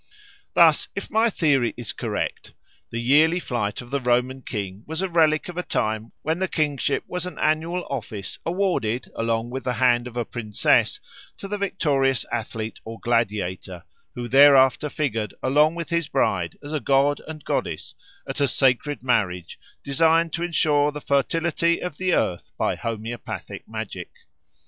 Thus 0.55 0.87
if 0.95 1.11
my 1.11 1.29
theory 1.29 1.75
is 1.77 1.93
correct, 1.93 2.53
the 2.89 2.99
yearly 2.99 3.39
flight 3.39 3.81
of 3.81 3.91
the 3.91 3.99
Roman 3.99 4.41
king 4.41 4.83
was 4.87 5.03
a 5.03 5.07
relic 5.07 5.47
of 5.47 5.57
a 5.57 5.61
time 5.61 6.11
when 6.23 6.39
the 6.39 6.47
kingship 6.47 7.03
was 7.07 7.27
an 7.27 7.37
annual 7.37 7.85
office 7.87 8.39
awarded, 8.43 9.11
along 9.15 9.51
with 9.51 9.63
the 9.63 9.73
hand 9.73 10.07
of 10.07 10.17
a 10.17 10.25
princess, 10.25 10.99
to 11.37 11.47
the 11.47 11.59
victorious 11.59 12.25
athlete 12.31 12.79
or 12.83 12.99
gladiator, 12.99 13.83
who 14.15 14.27
thereafter 14.27 14.89
figured 14.89 15.35
along 15.43 15.75
with 15.75 15.89
his 15.91 16.07
bride 16.07 16.57
as 16.63 16.73
a 16.73 16.79
god 16.79 17.21
and 17.27 17.43
goddess 17.45 17.93
at 18.27 18.41
a 18.41 18.47
sacred 18.47 19.03
marriage 19.03 19.59
designed 19.83 20.33
to 20.33 20.41
ensure 20.41 20.91
the 20.91 20.99
fertility 20.99 21.79
of 21.79 21.97
the 21.97 22.15
earth 22.15 22.51
by 22.57 22.73
homoeopathic 22.75 23.67
magic. 23.69 24.09